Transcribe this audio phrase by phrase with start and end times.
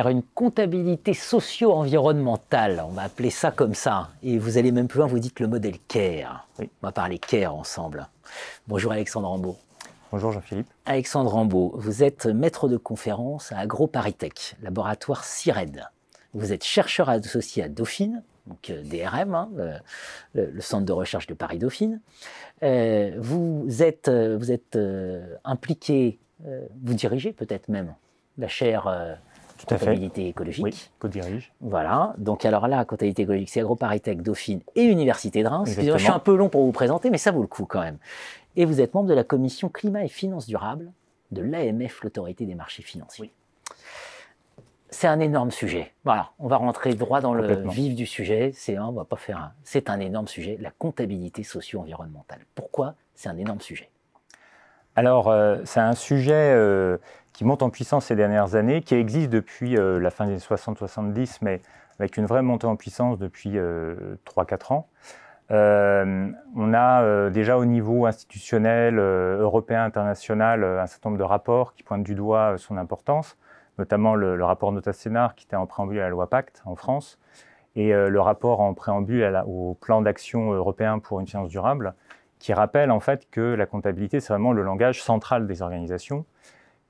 [0.00, 4.08] vers une comptabilité socio-environnementale, on va appeler ça comme ça.
[4.22, 6.48] Et vous allez même plus loin, vous dites le modèle CARE.
[6.58, 8.08] On va parler CARE ensemble.
[8.66, 9.58] Bonjour Alexandre Rambaud.
[10.10, 10.68] Bonjour Jean-Philippe.
[10.86, 15.84] Alexandre Rambaud, vous êtes maître de conférence à AgroParisTech, laboratoire CIRED.
[16.32, 19.50] Vous êtes chercheur associé à Dauphine, donc euh, DRM, hein,
[20.32, 22.00] le, centre de recherche de Paris-Dauphine.
[22.62, 24.78] Euh, vous êtes, euh, vous êtes
[25.44, 27.94] impliqué, vous dirigez peut-être même
[28.38, 29.18] la chaire
[29.66, 30.64] comptabilité écologique.
[30.64, 31.52] Oui, co-dirige.
[31.60, 32.14] Voilà.
[32.18, 35.70] Donc alors là, comptabilité écologique, c'est AgroParisTech, Dauphine et Université de Reims.
[35.76, 37.98] Je suis un peu long pour vous présenter, mais ça vaut le coup quand même.
[38.56, 40.90] Et vous êtes membre de la commission climat et finances durables
[41.30, 43.32] de l'AMF, l'autorité des marchés financiers.
[44.92, 45.92] C'est un énorme sujet.
[46.04, 48.50] Voilà, on va rentrer droit dans le vif du sujet.
[48.54, 49.52] C'est on va pas faire un.
[49.62, 52.40] C'est un énorme sujet, la comptabilité socio-environnementale.
[52.56, 53.88] Pourquoi c'est un énorme sujet?
[55.00, 56.98] Alors, euh, c'est un sujet euh,
[57.32, 61.38] qui monte en puissance ces dernières années, qui existe depuis euh, la fin des 60-70,
[61.40, 61.62] mais
[61.98, 64.88] avec une vraie montée en puissance depuis 3-4 ans.
[65.48, 72.04] on a déjà au niveau institutionnel, européen, international, un certain nombre de rapports qui pointent
[72.04, 73.38] du doigt son importance
[73.78, 77.18] notamment le, rapport Nota Sénard qui était en préambule à la loi Pacte en France,
[77.74, 81.94] et le rapport en préambule au plan d'action européen pour une finance durable,
[82.40, 86.24] qui rappelle en fait que la comptabilité, c'est vraiment le langage central des organisations,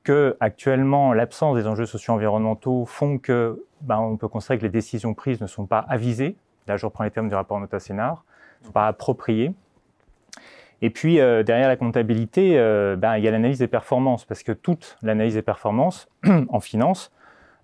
[0.04, 5.12] que actuellement l'absence des enjeux socio-environnementaux font que ben, on peut considérer que les décisions
[5.12, 6.36] prises ne sont pas avisées.
[6.68, 8.24] Là, je reprends les termes du rapport Nota Sénard,
[8.62, 9.52] ne sont pas appropriées.
[10.82, 14.42] Et puis, euh, derrière la comptabilité, euh, ben, il y a l'analyse des performances, parce
[14.42, 16.08] que toute l'analyse des performances
[16.48, 17.12] en finance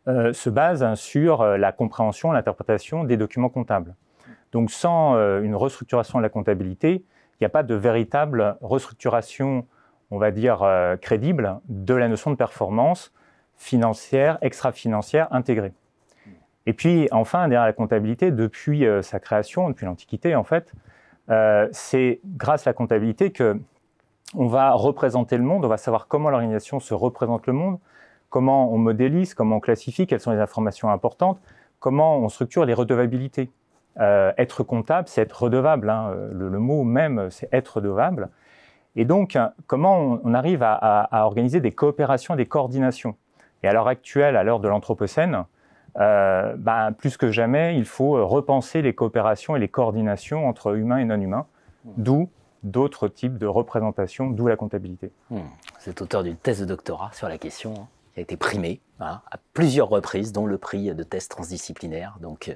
[0.08, 3.94] euh, se base sur la compréhension, l'interprétation des documents comptables.
[4.52, 7.04] Donc, sans une restructuration de la comptabilité,
[7.38, 9.66] il n'y a pas de véritable restructuration,
[10.10, 10.64] on va dire,
[11.00, 13.12] crédible de la notion de performance
[13.56, 15.72] financière, extra-financière intégrée.
[16.66, 20.72] Et puis, enfin, derrière la comptabilité, depuis sa création, depuis l'Antiquité, en fait,
[21.30, 23.58] euh, c'est grâce à la comptabilité que
[24.34, 27.78] on va représenter le monde, on va savoir comment l'organisation se représente le monde,
[28.28, 31.40] comment on modélise, comment on classifie, quelles sont les informations importantes,
[31.78, 33.50] comment on structure les redevabilités.
[34.00, 35.88] Euh, être comptable, c'est être redevable.
[35.90, 36.14] Hein.
[36.32, 38.28] Le, mot même, c'est être redevable.
[38.94, 43.16] Et donc, comment on, arrive à, à, organiser des coopérations, des coordinations?
[43.62, 45.44] Et à l'heure actuelle, à l'heure de l'Anthropocène,
[45.98, 50.76] euh, ben, plus que jamais, il faut euh, repenser les coopérations et les coordinations entre
[50.76, 51.46] humains et non humains,
[51.84, 51.90] mmh.
[51.96, 52.30] d'où
[52.62, 55.10] d'autres types de représentations, d'où la comptabilité.
[55.30, 55.38] Mmh.
[55.78, 59.20] C'est auteur d'une thèse de doctorat sur la question, hein, qui a été primée hein,
[59.30, 62.16] à plusieurs reprises, dont le prix de thèse transdisciplinaire.
[62.22, 62.54] Donc, euh,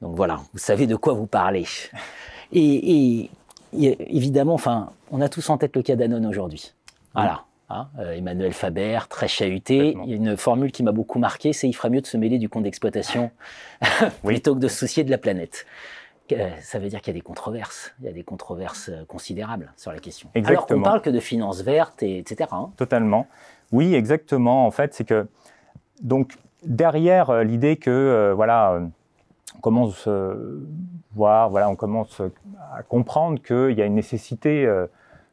[0.00, 1.66] donc voilà, vous savez de quoi vous parlez.
[2.52, 3.28] Et,
[3.72, 6.72] évidemment, enfin, on a tous en tête le cas Danone aujourd'hui.
[7.12, 7.42] Voilà.
[7.70, 9.96] Hein, euh, Emmanuel Faber, très chahuté.
[10.04, 12.16] Il y a une formule qui m'a beaucoup marqué, c'est il ferait mieux de se
[12.16, 13.30] mêler du compte d'exploitation
[14.24, 15.66] plutôt que de se soucier de la planète.
[16.32, 19.04] Euh, ça veut dire qu'il y a des controverses, il y a des controverses euh,
[19.06, 20.28] considérables sur la question.
[20.34, 20.58] Exactement.
[20.58, 22.50] Alors qu'on parle que de finances vertes, et, etc.
[22.52, 22.70] Hein.
[22.76, 23.26] Totalement.
[23.72, 24.66] Oui, exactement.
[24.66, 25.26] En fait, c'est que
[26.02, 28.80] donc derrière l'idée que voilà,
[29.56, 30.34] on commence à
[31.14, 32.22] voir, voilà, on commence
[32.74, 34.66] à comprendre qu'il y a une nécessité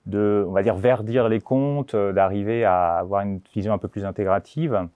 [0.06, 3.88] de, on va dire, verdir les comptes, euh, d'arriver à avoir une vision un peu
[3.88, 4.88] plus intégrative.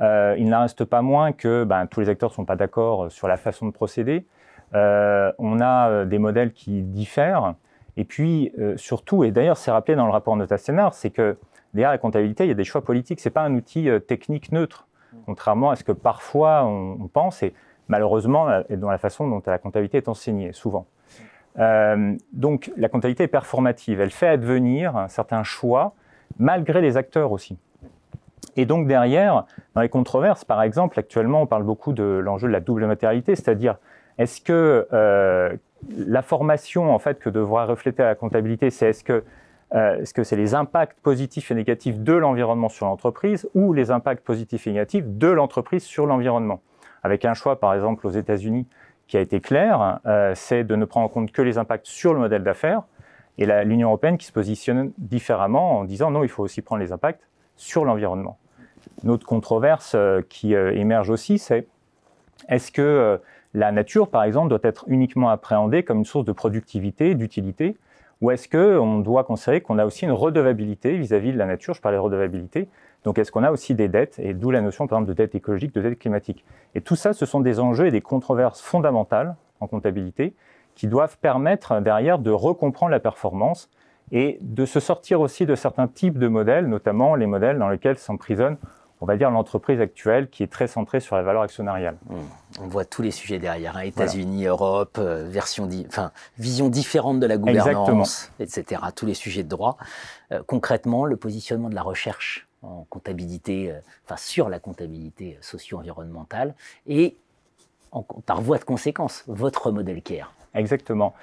[0.00, 3.10] Euh, il n'en reste pas moins que ben, tous les acteurs ne sont pas d'accord
[3.10, 4.26] sur la façon de procéder.
[4.74, 7.54] Euh, on a des modèles qui diffèrent.
[7.96, 11.36] Et puis, surtout, et d'ailleurs, c'est rappelé dans le rapport Nota Sénard, c'est que
[11.74, 13.20] derrière la comptabilité, il y a des choix politiques.
[13.20, 14.88] Ce n'est pas un outil technique neutre,
[15.26, 17.54] contrairement à ce que parfois on, pense, et
[17.86, 20.86] malheureusement, dans la façon dont la comptabilité est enseignée, souvent.
[21.58, 25.94] Euh, donc la comptabilité est performative, elle fait advenir un certain choix
[26.38, 27.56] malgré les acteurs aussi.
[28.56, 32.52] Et donc derrière, dans les controverses, par exemple, actuellement on parle beaucoup de l'enjeu de
[32.52, 33.76] la double matérialité, c'est-à-dire
[34.18, 35.56] est-ce que euh,
[35.96, 39.24] la formation en fait que devra refléter la comptabilité, c'est est-ce que
[39.74, 44.22] euh, que c'est les impacts positifs et négatifs de l'environnement sur l'entreprise ou les impacts
[44.22, 46.60] positifs et négatifs de l'entreprise sur l'environnement?
[47.02, 48.66] Avec un choix, par exemple, aux États-Unis,
[49.08, 52.14] qui a été clair, euh, c'est de ne prendre en compte que les impacts sur
[52.14, 52.82] le modèle d'affaires,
[53.36, 56.92] et l'Union européenne qui se positionne différemment en disant non, il faut aussi prendre les
[56.92, 57.26] impacts
[57.56, 58.38] sur l'environnement.
[59.02, 59.96] Une autre controverse
[60.28, 61.66] qui émerge aussi, c'est
[62.48, 63.18] est-ce que
[63.54, 67.76] la nature, par exemple, doit être uniquement appréhendée comme une source de productivité, d'utilité,
[68.20, 71.74] ou est-ce qu'on doit considérer qu'on a aussi une redevabilité vis-à-vis -vis de la nature?
[71.74, 72.68] Je parlais de redevabilité,
[73.04, 74.18] donc, est-ce qu'on a aussi des dettes?
[74.18, 76.44] Et d'où la notion, par exemple, de dette écologique, de dette climatique.
[76.74, 80.34] Et tout ça, ce sont des enjeux et des controverses fondamentales en comptabilité
[80.74, 83.70] qui doivent permettre derrière de recomprendre la performance
[84.10, 87.98] et de se sortir aussi de certains types de modèles, notamment les modèles dans lesquels
[87.98, 88.56] s'emprisonnent
[89.00, 91.96] on va dire, l'entreprise actuelle qui est très centrée sur la valeur actionnariale.
[92.08, 92.14] Mmh.
[92.60, 93.80] On voit tous les sujets derrière, hein.
[93.80, 98.80] États-Unis, Europe, euh, version enfin, vision différente de la gouvernance, etc.
[98.94, 99.76] Tous les sujets de droit.
[100.30, 106.54] Euh, concrètement, le positionnement de la recherche en comptabilité, euh, enfin sur la comptabilité socio-environnementale
[106.86, 107.16] et
[108.26, 110.32] par voie de conséquence, votre modèle CARE.
[110.54, 111.14] Exactement.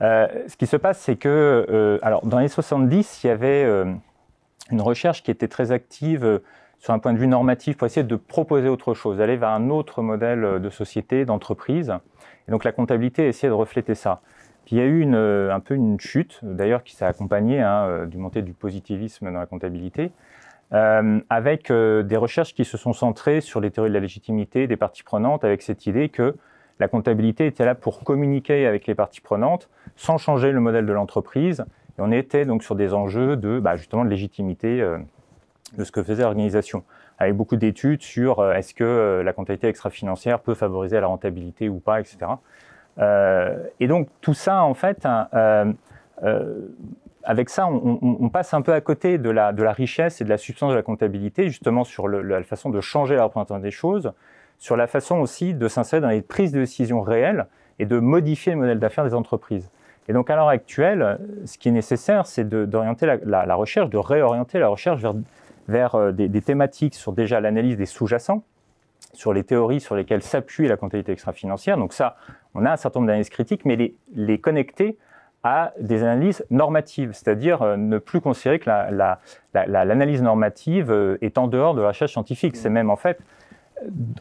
[0.00, 3.64] ce qui se passe, c'est que, alors, dans les 70, il y avait
[4.70, 6.40] une recherche qui était très active
[6.80, 9.70] sur un point de vue normatif pour essayer de proposer autre chose, aller vers un
[9.70, 11.94] autre modèle de société, d'entreprise.
[12.48, 14.22] Et donc la comptabilité essayait de refléter ça.
[14.64, 17.84] Puis il y a eu euh, un peu une chute, d'ailleurs, qui s'est accompagnée hein,
[17.86, 20.10] euh, du montée du positivisme dans la comptabilité,
[20.72, 24.76] euh, avec des recherches qui se sont centrées sur les théories de la légitimité des
[24.76, 26.36] parties prenantes, avec cette idée que
[26.78, 30.92] la comptabilité était là pour communiquer avec les parties prenantes sans changer le modèle de
[30.92, 31.64] l'entreprise.
[31.98, 34.82] Et on était donc sur des enjeux de bah, justement de légitimité
[35.76, 36.84] de ce que faisait l'organisation,
[37.18, 41.68] avec beaucoup d'études sur euh, est-ce que euh, la comptabilité extra-financière peut favoriser la rentabilité
[41.68, 42.18] ou pas, etc.
[42.98, 45.28] Euh, et donc tout ça, en fait, hein,
[47.22, 50.30] avec ça, on, passe un peu à côté de la, de la, richesse et de
[50.30, 54.12] la substance de la comptabilité, justement sur la façon de changer la représentation des choses,
[54.58, 57.46] sur la façon aussi de s'insérer dans les prises de décision réelles
[57.78, 59.70] et de modifier le modèle d'affaires des entreprises.
[60.08, 63.98] Et donc à l'heure actuelle, ce qui est nécessaire, c'est d'orienter la, la, recherche, de
[63.98, 65.14] réorienter la recherche vers
[65.70, 68.42] vers euh, des, thématiques sur déjà l'analyse des sous-jacents,
[69.14, 71.78] sur les théories sur lesquelles s'appuie la comptabilité extra-financière.
[71.78, 72.16] Donc ça,
[72.54, 74.98] on a un certain nombre d'analyses critiques, mais les, connecter
[75.42, 78.68] à des analyses normatives, c'est-à-dire euh, ne plus considérer que
[79.54, 82.56] l'analyse normative euh, est en dehors de la recherche scientifique.
[82.56, 83.18] C'est même en fait,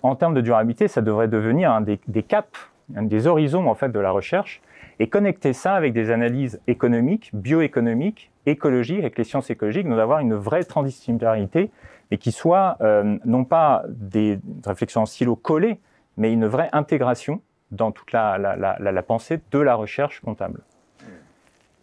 [0.01, 3.75] en termes de durabilité, ça devrait devenir un des, des caps, un des horizons en
[3.75, 4.61] fait de la recherche,
[4.99, 10.19] et connecter ça avec des analyses économiques, bioéconomiques, écologiques, avec les sciences écologiques, nous avoir
[10.19, 11.71] une vraie transdisciplinarité
[12.11, 15.79] et qui soit euh, non pas des réflexions en silo collées,
[16.17, 17.41] mais une vraie intégration
[17.71, 20.61] dans toute la, pensée de la recherche comptable.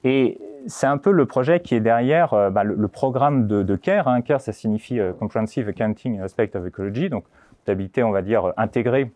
[0.05, 4.09] Et c'est un peu le projet qui est derrière euh, bah, le, programme de, CARE.
[4.09, 4.21] Hein.
[4.21, 7.25] CARE, ça signifie euh, Comprehensive Accounting Aspect of Ecology, donc
[7.59, 9.11] comptabilité, on va dire, intégrée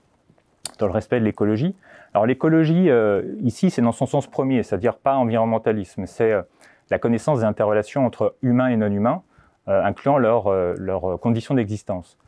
[0.81, 1.75] dans le respect de l'écologie.
[2.13, 6.43] Alors l'écologie, euh, ici, c'est dans son sens premier, c'est-à-dire pas environnementalisme, c'est euh,
[6.91, 9.23] la connaissance des interrelations entre humains et non-humains,
[9.69, 12.19] euh, incluant leurs conditions d'existence.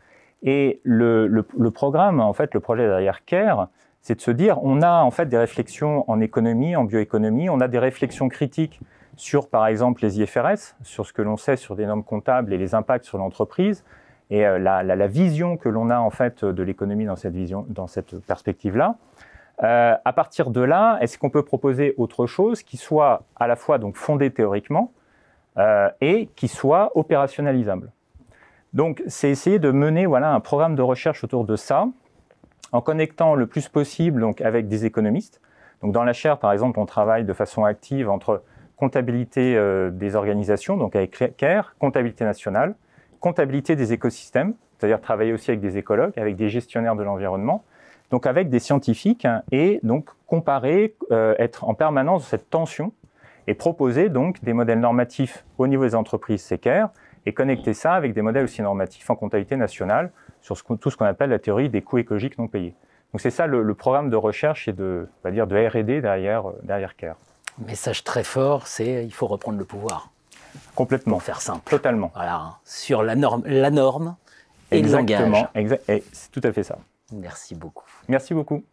[0.44, 3.68] Et le, le, programme, en fait, le projet derrière CARE,
[4.00, 7.60] c'est de se dire, on a en fait des réflexions en économie, en bioéconomie, on
[7.60, 8.80] a des réflexions critiques
[9.16, 12.58] sur, par exemple, les IFRS, sur ce que l'on sait sur des normes comptables et
[12.58, 13.84] les impacts sur l'entreprise,
[14.32, 18.96] et la, la, vision que l'on a en fait de l'économie dans cette perspective-là.
[19.62, 23.56] Euh, à partir de là, est-ce qu'on peut proposer autre chose qui soit à la
[23.56, 24.92] fois donc fondé théoriquement
[25.58, 27.92] euh, et qui soit opérationnalisable?
[28.72, 31.86] Donc, c'est essayer de mener voilà un programme de recherche autour de ça,
[32.72, 35.40] en connectant le plus possible donc avec des économistes.
[35.82, 38.42] Donc, dans la chaire, par exemple, on travaille de façon active entre
[38.76, 42.74] comptabilité euh, des organisations, donc avec CARE, comptabilité nationale,
[43.22, 47.64] comptabilité des écosystèmes, c'est-à-dire travailler aussi avec des écologues, avec des gestionnaires de l'environnement,
[48.10, 52.92] donc avec des scientifiques, hein, et donc comparer, euh, être en permanence dans cette tension,
[53.46, 56.90] et proposer donc des modèles normatifs au niveau des entreprises sécaires,
[57.24, 61.06] et connecter ça avec des modèles aussi normatifs en comptabilité nationale sur tout ce qu'on
[61.06, 62.74] appelle la théorie des coûts écologiques non payés.
[63.12, 67.16] Donc c'est ça le, programme de recherche et de, de R&D derrière, euh, derrière CARE.
[67.68, 70.10] Message très fort, c'est il faut reprendre le pouvoir.
[70.74, 71.14] Complètement.
[71.16, 71.68] Pour faire simple.
[71.70, 72.10] Totalement.
[72.14, 72.56] Voilà, hein.
[72.64, 74.16] sur la norme, la norme
[74.70, 75.48] et Exactement.
[75.54, 75.78] le langage.
[76.12, 76.78] c'est tout à fait ça.
[77.12, 77.84] Merci beaucoup.
[78.08, 78.64] Merci beaucoup.